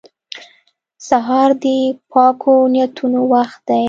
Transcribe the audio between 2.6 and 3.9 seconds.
نیتونو وخت دی.